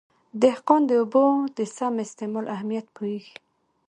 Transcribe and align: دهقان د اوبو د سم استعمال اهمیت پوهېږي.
دهقان 0.41 0.81
د 0.89 0.91
اوبو 1.01 1.25
د 1.57 1.59
سم 1.75 1.93
استعمال 2.05 2.45
اهمیت 2.55 2.85
پوهېږي. 2.95 3.35